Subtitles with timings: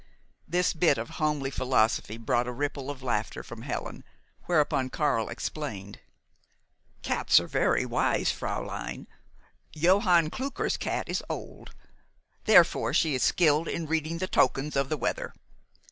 [0.47, 4.03] This bit of homely philosophy brought a ripple of laughter from Helen,
[4.45, 5.99] whereupon Karl explained.
[7.03, 9.05] "Cats are very wise, fräulein.
[9.73, 11.75] Johann Klucker's cat is old.
[12.45, 15.35] Therefore she is skilled in reading the tokens of the weather.